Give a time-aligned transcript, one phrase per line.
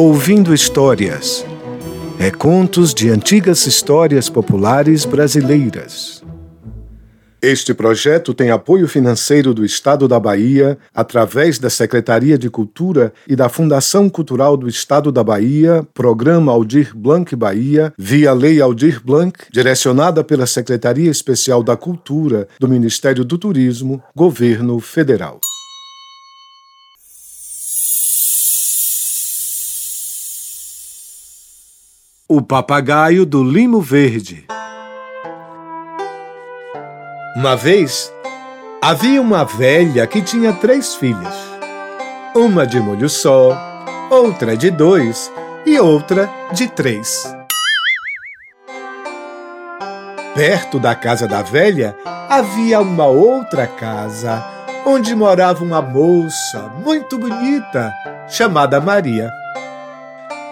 [0.00, 1.44] Ouvindo Histórias.
[2.20, 6.22] É contos de antigas histórias populares brasileiras.
[7.42, 13.34] Este projeto tem apoio financeiro do Estado da Bahia, através da Secretaria de Cultura e
[13.34, 19.36] da Fundação Cultural do Estado da Bahia, Programa Aldir Blanc Bahia, via Lei Aldir Blanc,
[19.50, 25.40] direcionada pela Secretaria Especial da Cultura do Ministério do Turismo, Governo Federal.
[32.30, 34.44] O Papagaio do Limo Verde
[37.34, 38.12] Uma vez,
[38.82, 41.34] havia uma velha que tinha três filhas.
[42.36, 43.58] Uma de molho só,
[44.10, 45.32] outra de dois
[45.64, 47.34] e outra de três.
[50.34, 51.96] Perto da casa da velha
[52.28, 54.44] havia uma outra casa,
[54.84, 57.90] onde morava uma moça muito bonita,
[58.28, 59.32] chamada Maria.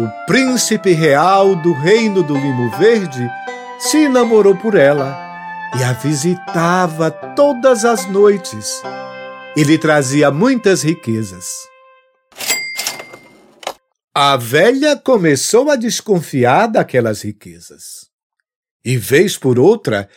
[0.00, 3.30] O príncipe real do reino do Limo Verde
[3.78, 5.14] se namorou por ela
[5.78, 8.80] e a visitava todas as noites
[9.54, 11.44] e lhe trazia muitas riquezas.
[14.14, 18.08] A velha começou a desconfiar daquelas riquezas.
[18.82, 20.08] E, vez por outra,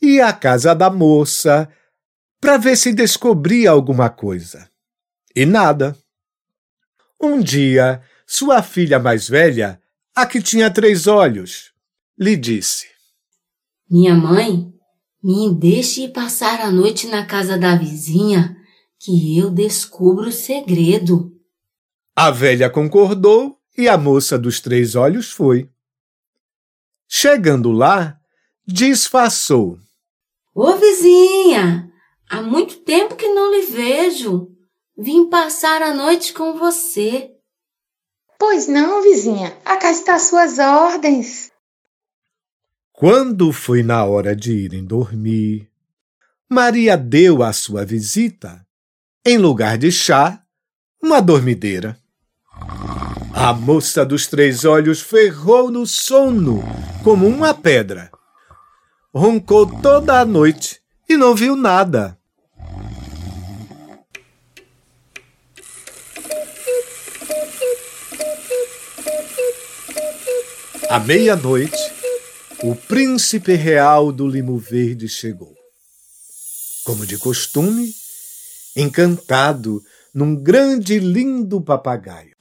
[0.00, 1.68] ia à casa da moça
[2.40, 4.70] para ver se descobria alguma coisa.
[5.34, 5.96] E nada.
[7.20, 8.00] Um dia,
[8.34, 9.78] sua filha mais velha,
[10.14, 11.70] a que tinha três olhos,
[12.18, 12.86] lhe disse:
[13.90, 14.72] Minha mãe,
[15.22, 18.56] me deixe passar a noite na casa da vizinha,
[18.98, 21.30] que eu descubro o segredo.
[22.16, 25.68] A velha concordou e a moça dos três olhos foi.
[27.06, 28.18] Chegando lá,
[28.66, 29.78] disfarçou.
[30.54, 31.92] Ô vizinha,
[32.30, 34.48] há muito tempo que não lhe vejo.
[34.96, 37.31] Vim passar a noite com você.
[38.44, 41.52] Pois não, vizinha, a casa está suas ordens.
[42.92, 45.70] Quando foi na hora de irem dormir,
[46.50, 48.66] Maria deu à sua visita,
[49.24, 50.42] em lugar de chá,
[51.00, 51.96] uma dormideira.
[53.32, 56.64] A moça dos três olhos ferrou no sono
[57.04, 58.10] como uma pedra.
[59.14, 62.18] Roncou toda a noite e não viu nada.
[70.92, 71.78] À meia-noite,
[72.62, 75.56] o príncipe real do Limo Verde chegou.
[76.84, 77.94] Como de costume,
[78.76, 79.82] encantado
[80.14, 82.36] num grande e lindo papagaio.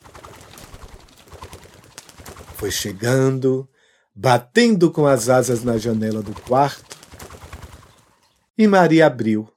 [2.57, 3.69] Foi chegando,
[4.13, 6.97] batendo com as asas na janela do quarto,
[8.57, 9.49] e Maria abriu.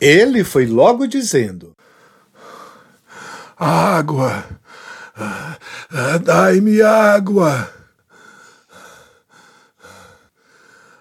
[0.00, 1.76] Ele foi logo dizendo:
[3.58, 4.44] Água!
[6.22, 7.72] Dai-me água!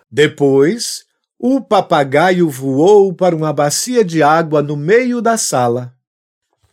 [0.10, 1.06] Depois,
[1.38, 5.94] o papagaio voou para uma bacia de água no meio da sala.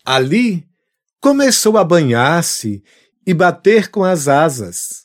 [0.03, 0.67] Ali,
[1.21, 2.83] começou a banhar-se
[3.27, 5.04] e bater com as asas.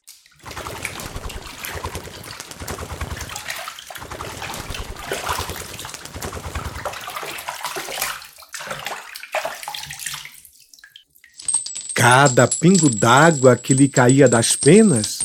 [11.99, 15.19] Cada pingo d'água que lhe caía das penas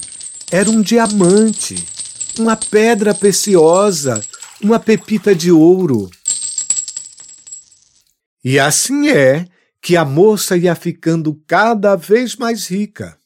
[0.51, 1.77] era um diamante,
[2.37, 4.21] uma pedra preciosa,
[4.61, 6.11] uma pepita de ouro.
[8.43, 9.47] E assim é
[9.81, 13.17] que a moça ia ficando cada vez mais rica.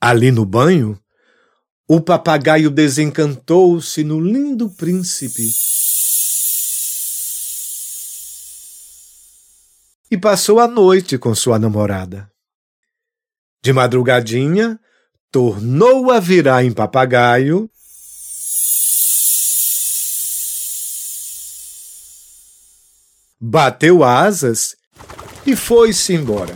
[0.00, 0.96] Ali no banho,
[1.88, 5.50] o papagaio desencantou-se no lindo príncipe
[10.10, 12.28] e passou a noite com sua namorada.
[13.62, 14.78] De madrugadinha,
[15.30, 17.70] tornou a virar em papagaio.
[23.40, 24.74] Bateu asas
[25.46, 26.54] e foi-se embora.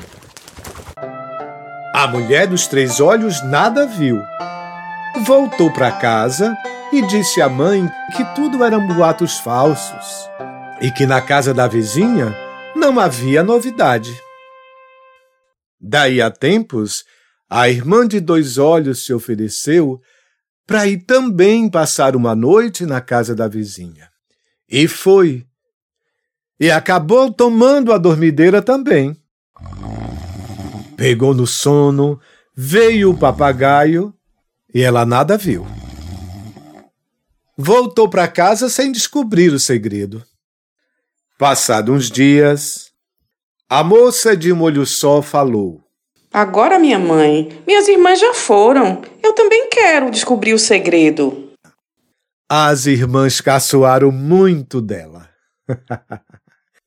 [1.95, 4.21] A mulher dos três olhos nada viu.
[5.25, 6.57] Voltou para casa
[6.93, 10.29] e disse à mãe que tudo eram boatos falsos
[10.81, 12.44] e que na casa da vizinha
[12.85, 14.15] não havia novidade.
[15.81, 17.03] Daí a tempos,
[17.49, 19.99] a irmã de dois olhos se ofereceu
[20.67, 24.11] para ir também passar uma noite na casa da vizinha.
[24.69, 25.47] E foi.
[26.61, 29.17] E acabou tomando a dormideira também.
[30.95, 32.21] Pegou no sono,
[32.55, 34.15] veio o papagaio
[34.75, 35.67] e ela nada viu.
[37.57, 40.23] Voltou para casa sem descobrir o segredo.
[41.39, 42.93] Passado uns dias,
[43.69, 45.83] A moça de molho só falou.
[46.33, 49.03] Agora, minha mãe, minhas irmãs já foram.
[49.21, 51.51] Eu também quero descobrir o segredo.
[52.49, 55.29] As irmãs caçoaram muito dela.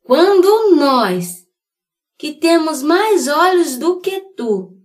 [0.03, 1.43] Quando nós,
[2.17, 4.77] que temos mais olhos do que tu,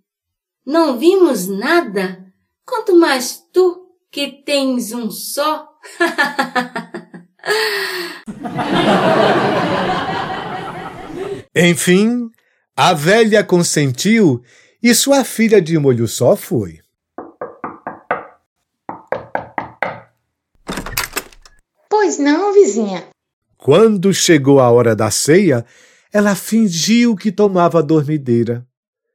[0.67, 2.27] não vimos nada,
[2.67, 5.69] quanto mais tu, que tens um só.
[11.55, 12.31] Enfim,
[12.75, 14.43] a velha consentiu
[14.83, 16.81] e sua filha de molho só foi.
[21.89, 23.05] Pois não, vizinha.
[23.57, 25.65] Quando chegou a hora da ceia,
[26.13, 28.67] ela fingiu que tomava dormideira.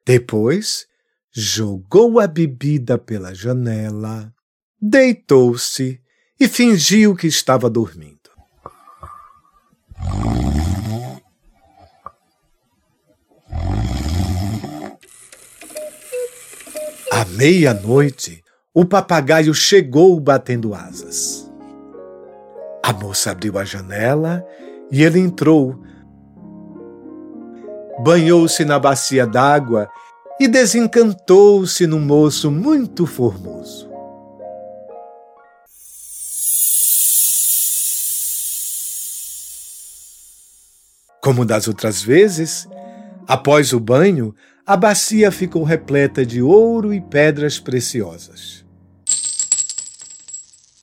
[0.05, 0.87] Depois,
[1.31, 4.33] jogou a bebida pela janela,
[4.81, 5.99] deitou-se
[6.39, 8.17] e fingiu que estava dormindo.
[17.35, 18.43] Meia-noite,
[18.73, 21.51] o papagaio chegou batendo asas.
[22.83, 24.45] A moça abriu a janela
[24.91, 25.81] e ele entrou.
[28.03, 29.89] Banhou-se na bacia d'água
[30.39, 33.89] e desencantou-se num moço muito formoso.
[41.21, 42.69] Como das outras vezes,
[43.27, 44.33] após o banho,
[44.67, 48.65] a bacia ficou repleta de ouro e pedras preciosas.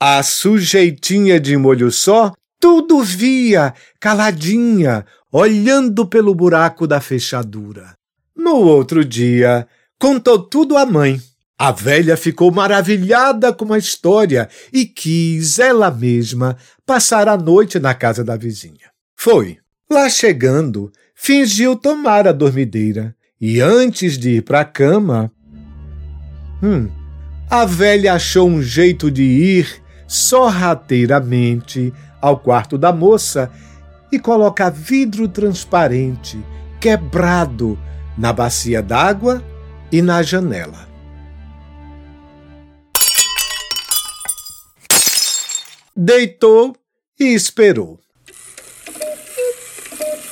[0.01, 7.95] A sujeitinha de molho só tudo via, caladinha, olhando pelo buraco da fechadura.
[8.35, 9.69] No outro dia,
[10.01, 11.21] contou tudo à mãe.
[11.59, 16.57] A velha ficou maravilhada com a história e quis, ela mesma,
[16.87, 18.91] passar a noite na casa da vizinha.
[19.15, 19.59] Foi.
[19.91, 25.31] Lá chegando, fingiu tomar a dormideira e antes de ir para a cama,
[26.63, 26.89] hum,
[27.51, 33.51] a velha achou um jeito de ir sorrateiramente ao quarto da moça
[34.11, 36.39] e colocar vidro transparente
[36.81, 37.79] quebrado
[38.17, 39.43] na bacia d'água
[39.91, 40.89] e na janela.
[45.97, 46.77] Deitou
[47.19, 47.99] e esperou.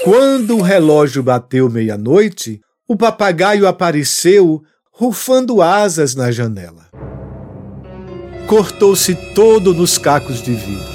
[0.05, 6.89] Quando o relógio bateu meia-noite, o papagaio apareceu rufando asas na janela.
[8.47, 10.93] Cortou-se todo nos cacos de vidro.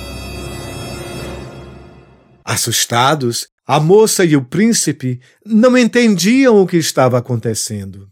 [2.45, 8.07] Assustados, a moça e o príncipe não entendiam o que estava acontecendo.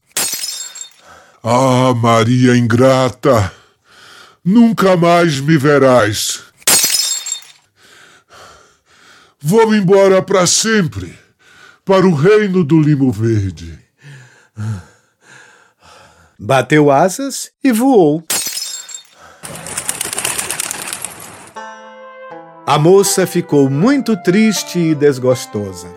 [1.44, 3.54] Ah, Maria ingrata!
[4.44, 6.42] Nunca mais me verás.
[9.40, 11.25] Vou embora para sempre
[11.86, 13.78] para o reino do limo verde.
[16.38, 18.24] Bateu asas e voou.
[22.66, 25.88] A moça ficou muito triste e desgostosa.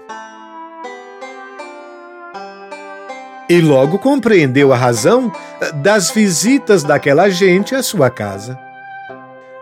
[3.48, 5.32] E logo compreendeu a razão
[5.76, 8.58] das visitas daquela gente à sua casa.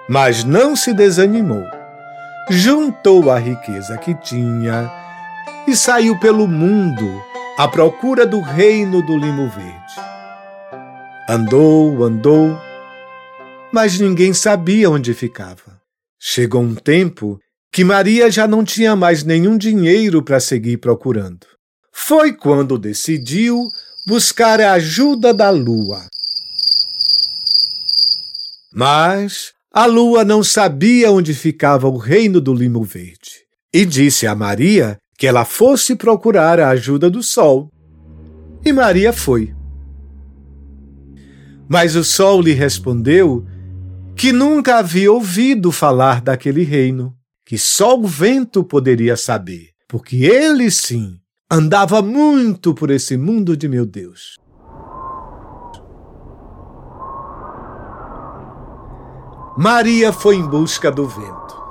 [0.08, 1.64] Mas não se desanimou.
[2.50, 5.05] Juntou a riqueza que tinha
[5.66, 7.22] e saiu pelo mundo
[7.58, 9.94] à procura do reino do limo verde.
[11.28, 12.56] Andou, andou,
[13.72, 15.80] mas ninguém sabia onde ficava.
[16.20, 17.38] Chegou um tempo
[17.72, 21.46] que Maria já não tinha mais nenhum dinheiro para seguir procurando.
[21.92, 23.68] Foi quando decidiu
[24.06, 26.06] buscar a ajuda da lua.
[28.72, 33.44] Mas a lua não sabia onde ficava o reino do limo verde
[33.74, 37.70] e disse a Maria que ela fosse procurar a ajuda do sol.
[38.64, 39.54] E Maria foi.
[41.68, 43.44] Mas o sol lhe respondeu
[44.14, 50.70] que nunca havia ouvido falar daquele reino, que só o vento poderia saber, porque ele
[50.70, 51.18] sim
[51.50, 54.36] andava muito por esse mundo de meu Deus.
[59.56, 61.65] Maria foi em busca do vento.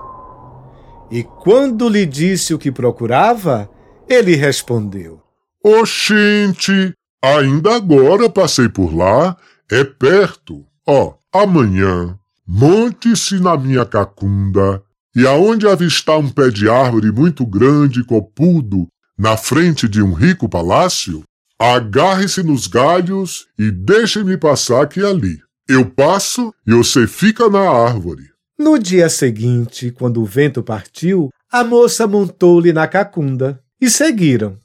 [1.12, 3.70] E quando lhe disse o que procurava,
[4.10, 5.22] ele respondeu:
[5.64, 6.94] Oxente,
[7.24, 9.38] ainda agora passei por lá,
[9.72, 10.66] é perto.
[10.88, 14.84] Ó, oh, amanhã, monte-se na minha cacunda,
[15.16, 20.14] e aonde avistar um pé de árvore muito grande e copudo, na frente de um
[20.14, 21.24] rico palácio,
[21.58, 25.40] agarre-se nos galhos e deixe-me passar aqui ali.
[25.68, 28.35] Eu passo e você fica na árvore.
[28.58, 34.58] No dia seguinte, quando o vento partiu, a moça montou-lhe na cacunda e seguiram.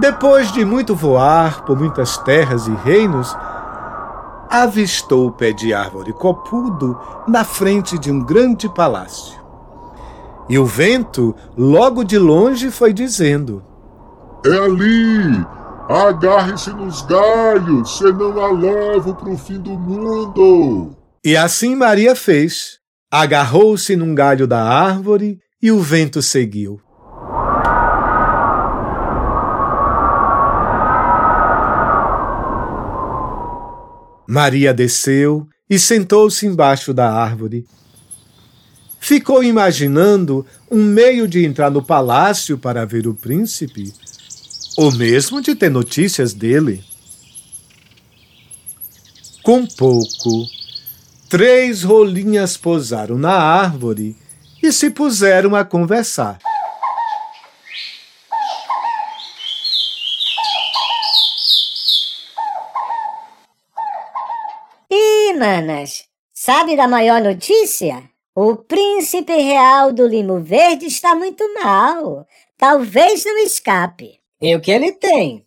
[0.00, 3.36] Depois de muito voar por muitas terras e reinos,
[4.48, 6.98] avistou o pé de árvore copudo
[7.28, 9.38] na frente de um grande palácio.
[10.48, 13.62] E o vento, logo de longe, foi dizendo:
[14.46, 15.63] É ali!
[15.88, 20.96] Agarre-se nos galhos, senão a levo para o fim do mundo!
[21.22, 22.78] E assim Maria fez.
[23.10, 26.80] Agarrou-se num galho da árvore e o vento seguiu.
[34.26, 37.66] Maria desceu e sentou-se embaixo da árvore.
[38.98, 43.92] Ficou imaginando um meio de entrar no palácio para ver o príncipe,
[44.76, 46.82] ou mesmo de ter notícias dele.
[49.42, 50.46] Com pouco,
[51.28, 54.16] três rolinhas pousaram na árvore
[54.62, 56.38] e se puseram a conversar.
[65.44, 68.08] manas, sabe da maior notícia?
[68.34, 72.26] O príncipe real do Limo Verde está muito mal.
[72.56, 74.23] Talvez não escape.
[74.44, 75.42] E o que ele tem?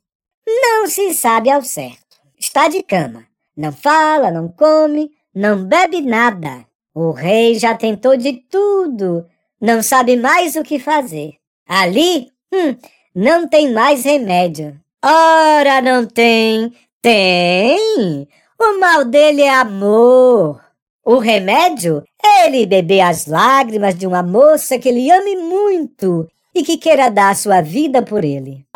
[0.47, 2.17] Não se sabe ao certo.
[2.35, 3.27] Está de cama.
[3.55, 6.65] Não fala, não come, não bebe nada.
[6.95, 9.23] O rei já tentou de tudo.
[9.61, 11.35] Não sabe mais o que fazer.
[11.67, 12.75] Ali, hum,
[13.13, 14.75] não tem mais remédio.
[15.05, 16.73] Ora, não tem.
[16.99, 18.27] Tem!
[18.59, 20.59] O mal dele é amor.
[21.05, 26.63] O remédio é ele beber as lágrimas de uma moça que ele ame muito e
[26.63, 28.66] que queira dar sua vida por ele.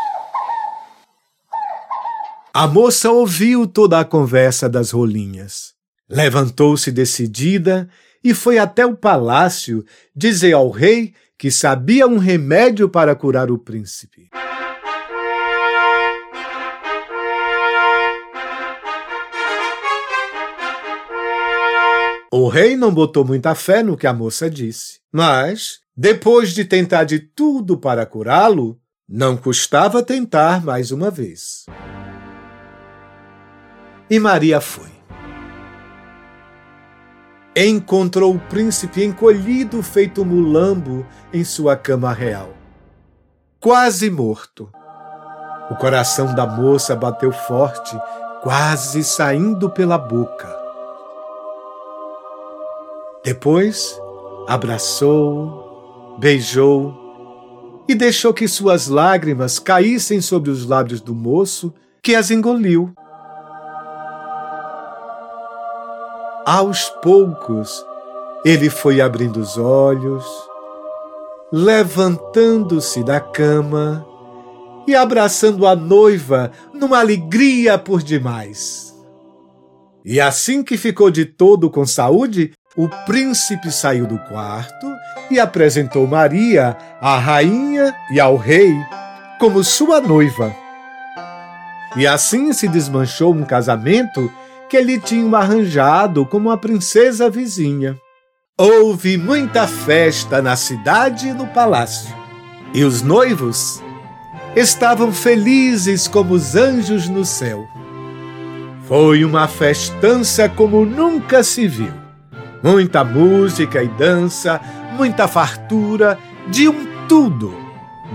[2.54, 5.74] A moça ouviu toda a conversa das rolinhas.
[6.10, 7.88] Levantou-se decidida
[8.22, 13.58] e foi até o palácio dizer ao rei que sabia um remédio para curar o
[13.58, 14.28] príncipe.
[22.34, 27.06] O rei não botou muita fé no que a moça disse, mas, depois de tentar
[27.06, 28.78] de tudo para curá-lo,
[29.08, 31.66] não custava tentar mais uma vez.
[34.12, 34.92] E Maria foi.
[37.56, 42.50] Encontrou o príncipe encolhido feito mulambo em sua cama real,
[43.58, 44.70] quase morto.
[45.70, 47.98] O coração da moça bateu forte,
[48.44, 50.60] quase saindo pela boca.
[53.24, 53.98] Depois,
[54.46, 56.94] abraçou, beijou
[57.88, 62.94] e deixou que suas lágrimas caíssem sobre os lábios do moço, que as engoliu.
[66.54, 67.82] Aos poucos,
[68.44, 70.26] ele foi abrindo os olhos,
[71.50, 74.06] levantando-se da cama
[74.86, 78.94] e abraçando a noiva numa alegria por demais.
[80.04, 84.88] E assim que ficou de todo com saúde, o príncipe saiu do quarto
[85.32, 88.76] e apresentou Maria à rainha e ao rei
[89.40, 90.54] como sua noiva.
[91.96, 94.30] E assim se desmanchou um casamento
[94.72, 98.00] que ele tinha arranjado com uma princesa vizinha.
[98.58, 102.16] Houve muita festa na cidade e no palácio,
[102.74, 103.84] e os noivos
[104.56, 107.68] estavam felizes como os anjos no céu.
[108.88, 111.92] Foi uma festança como nunca se viu.
[112.64, 114.62] Muita música e dança,
[114.96, 117.54] muita fartura, de um tudo,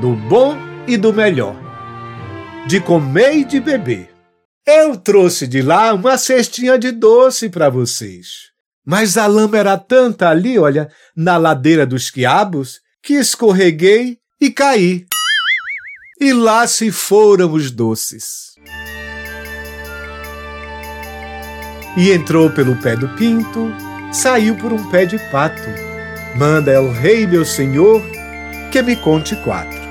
[0.01, 1.55] do bom e do melhor,
[2.67, 4.16] de comer e de beber.
[4.69, 8.51] Eu trouxe de lá uma cestinha de doce para vocês.
[8.85, 15.07] Mas a lama era tanta ali, olha, na ladeira dos quiabos, que escorreguei e caí.
[16.21, 18.57] E lá se foram os doces.
[21.97, 23.73] E entrou pelo pé do pinto,
[24.13, 25.71] saiu por um pé de pato.
[26.37, 28.03] Manda el rei, meu senhor,
[28.73, 29.86] que me conte quatro.